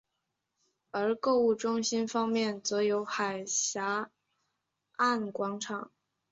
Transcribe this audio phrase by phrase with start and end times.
[0.89, 4.09] 而购物中心方面则有海峡
[4.95, 5.91] 岸广场。